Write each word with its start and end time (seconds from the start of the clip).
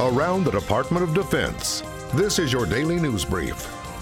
around 0.00 0.44
the 0.44 0.50
Department 0.50 1.04
of 1.04 1.14
Defense. 1.14 1.82
This 2.14 2.38
is 2.38 2.52
your 2.52 2.66
daily 2.66 3.00
news 3.00 3.24
brief. 3.24 3.56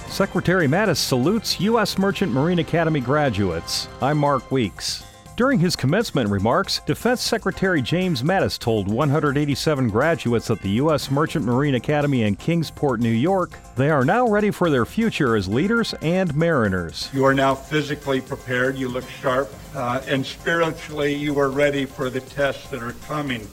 Secretary 0.08 0.67
Mattis 0.67 0.96
salutes 0.96 1.61
U.S. 1.61 1.99
Merchant 1.99 2.33
Marine 2.33 2.58
Academy 2.58 3.00
graduates. 3.00 3.88
I'm 4.00 4.18
Mark 4.18 4.50
Weeks. 4.50 5.04
During 5.36 5.58
his 5.58 5.74
commencement 5.76 6.28
remarks, 6.28 6.80
Defense 6.86 7.22
Secretary 7.22 7.80
James 7.80 8.22
Mattis 8.22 8.58
told 8.58 8.86
187 8.88 9.88
graduates 9.88 10.50
at 10.50 10.60
the 10.60 10.68
U.S. 10.70 11.11
Merchant 11.11 11.45
Marine 11.46 11.75
Academy 11.75 12.22
in 12.22 12.36
Kings 12.36 12.70
Point, 12.70 13.00
New 13.00 13.09
York, 13.09 13.59
they 13.77 13.90
are 13.90 14.04
now 14.04 14.29
ready 14.29 14.50
for 14.50 14.68
their 14.68 14.84
future 14.84 15.34
as 15.34 15.48
leaders 15.48 15.95
and 16.02 16.34
mariners. 16.34 17.09
You 17.14 17.24
are 17.24 17.34
now 17.34 17.54
physically 17.54 18.20
prepared, 18.20 18.77
you 18.77 18.88
look 18.88 19.09
sharp, 19.09 19.50
uh, 19.74 20.02
and 20.06 20.24
spiritually 20.24 21.14
you 21.14 21.38
are 21.38 21.50
ready 21.50 21.86
for 21.86 22.11
the 22.11 22.20
tests 22.20 22.68
that 22.68 22.82
are 22.82 22.93
coming. 23.09 23.48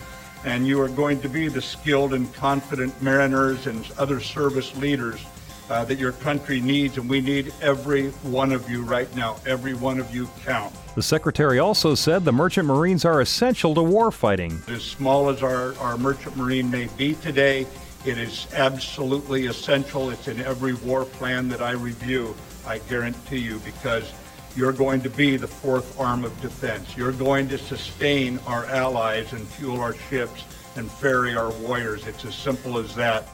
And 0.45 0.65
you 0.65 0.81
are 0.81 0.89
going 0.89 1.21
to 1.21 1.29
be 1.29 1.47
the 1.47 1.61
skilled 1.61 2.13
and 2.13 2.33
confident 2.33 3.01
mariners 3.01 3.67
and 3.67 3.89
other 3.97 4.19
service 4.19 4.75
leaders 4.77 5.23
uh, 5.69 5.85
that 5.85 5.99
your 5.99 6.13
country 6.13 6.59
needs, 6.59 6.97
and 6.97 7.09
we 7.09 7.21
need 7.21 7.53
every 7.61 8.09
one 8.09 8.51
of 8.51 8.69
you 8.69 8.83
right 8.83 9.13
now. 9.15 9.37
Every 9.45 9.73
one 9.73 9.99
of 9.99 10.13
you 10.13 10.27
count. 10.43 10.73
The 10.95 11.03
Secretary 11.03 11.59
also 11.59 11.93
said 11.93 12.25
the 12.25 12.31
Merchant 12.31 12.67
Marines 12.67 13.05
are 13.05 13.21
essential 13.21 13.75
to 13.75 13.81
warfighting. 13.81 14.67
As 14.69 14.83
small 14.83 15.29
as 15.29 15.43
our, 15.43 15.75
our 15.77 15.97
Merchant 15.97 16.35
Marine 16.35 16.71
may 16.71 16.87
be 16.97 17.13
today, 17.15 17.67
it 18.05 18.17
is 18.17 18.47
absolutely 18.53 19.45
essential. 19.45 20.09
It's 20.09 20.27
in 20.27 20.39
every 20.41 20.73
war 20.73 21.05
plan 21.05 21.49
that 21.49 21.61
I 21.61 21.71
review, 21.71 22.35
I 22.65 22.79
guarantee 22.79 23.39
you, 23.39 23.59
because 23.59 24.11
you're 24.55 24.71
going 24.71 25.01
to 25.01 25.09
be 25.09 25.37
the 25.37 25.47
fourth 25.47 25.99
arm 25.99 26.25
of 26.25 26.41
defense. 26.41 26.95
You're 26.97 27.11
going 27.11 27.47
to 27.49 27.57
sustain 27.57 28.39
our 28.47 28.65
allies 28.65 29.33
and 29.33 29.47
fuel 29.47 29.79
our 29.79 29.95
ships 30.09 30.43
and 30.75 30.89
ferry 30.89 31.35
our 31.35 31.51
warriors. 31.51 32.07
It's 32.07 32.25
as 32.25 32.35
simple 32.35 32.77
as 32.77 32.95
that. 32.95 33.27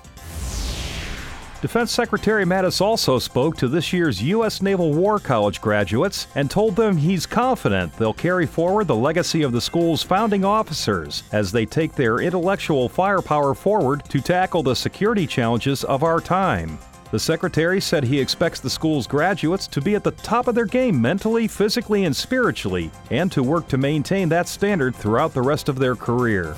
Defense 1.61 1.91
Secretary 1.91 2.45
Mattis 2.45 2.79
also 2.79 3.17
spoke 3.17 3.57
to 3.57 3.67
this 3.67 3.91
year's 3.91 4.21
U.S. 4.21 4.61
Naval 4.61 4.93
War 4.93 5.19
College 5.19 5.61
graduates 5.61 6.27
and 6.35 6.51
told 6.51 6.75
them 6.75 6.95
he's 6.95 7.25
confident 7.25 7.91
they'll 7.93 8.13
carry 8.13 8.45
forward 8.45 8.85
the 8.85 8.95
legacy 8.95 9.41
of 9.41 9.51
the 9.51 9.61
school's 9.61 10.03
founding 10.03 10.45
officers 10.45 11.23
as 11.31 11.51
they 11.51 11.65
take 11.65 11.93
their 11.93 12.19
intellectual 12.19 12.87
firepower 12.87 13.55
forward 13.55 14.03
to 14.09 14.21
tackle 14.21 14.61
the 14.61 14.75
security 14.75 15.25
challenges 15.25 15.83
of 15.85 16.03
our 16.03 16.19
time. 16.19 16.77
The 17.15 17.19
secretary 17.19 17.79
said 17.79 18.03
he 18.03 18.19
expects 18.19 18.59
the 18.59 18.69
school's 18.69 19.07
graduates 19.07 19.67
to 19.67 19.79
be 19.79 19.95
at 19.95 20.03
the 20.03 20.11
top 20.11 20.49
of 20.49 20.55
their 20.55 20.65
game 20.65 21.01
mentally, 21.01 21.47
physically, 21.47 22.03
and 22.03 22.13
spiritually, 22.13 22.91
and 23.09 23.31
to 23.31 23.41
work 23.41 23.69
to 23.69 23.77
maintain 23.77 24.27
that 24.27 24.49
standard 24.49 24.93
throughout 24.93 25.33
the 25.33 25.41
rest 25.41 25.69
of 25.69 25.79
their 25.79 25.95
career. 25.95 26.57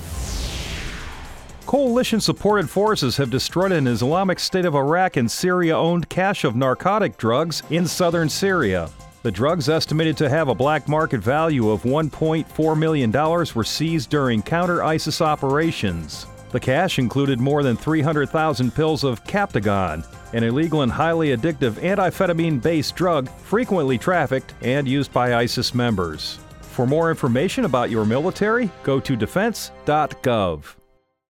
Coalition 1.64 2.20
supported 2.20 2.68
forces 2.68 3.16
have 3.18 3.30
destroyed 3.30 3.70
an 3.70 3.86
Islamic 3.86 4.40
State 4.40 4.64
of 4.64 4.74
Iraq 4.74 5.16
and 5.16 5.30
Syria 5.30 5.78
owned 5.78 6.08
cache 6.08 6.42
of 6.42 6.56
narcotic 6.56 7.16
drugs 7.18 7.62
in 7.70 7.86
southern 7.86 8.28
Syria. 8.28 8.90
The 9.22 9.30
drugs, 9.30 9.68
estimated 9.68 10.16
to 10.16 10.28
have 10.28 10.48
a 10.48 10.56
black 10.56 10.88
market 10.88 11.20
value 11.20 11.70
of 11.70 11.84
$1.4 11.84 12.76
million, 12.76 13.12
were 13.12 13.62
seized 13.62 14.10
during 14.10 14.42
counter 14.42 14.82
ISIS 14.82 15.20
operations. 15.20 16.26
The 16.50 16.58
cache 16.58 16.98
included 16.98 17.38
more 17.38 17.62
than 17.62 17.76
300,000 17.76 18.74
pills 18.74 19.04
of 19.04 19.22
Captagon, 19.22 20.02
an 20.32 20.44
illegal 20.44 20.82
and 20.82 20.92
highly 20.92 21.36
addictive 21.36 21.72
amphetamine 21.72 22.62
based 22.62 22.96
drug 22.96 23.28
frequently 23.28 23.98
trafficked 23.98 24.54
and 24.62 24.86
used 24.86 25.12
by 25.12 25.34
ISIS 25.34 25.74
members. 25.74 26.38
For 26.60 26.86
more 26.86 27.10
information 27.10 27.64
about 27.64 27.90
your 27.90 28.04
military, 28.04 28.70
go 28.84 29.00
to 29.00 29.16
defense.gov. 29.16 30.77